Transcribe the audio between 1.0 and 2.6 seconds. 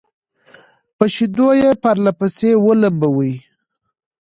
شيدو يې پرله پسې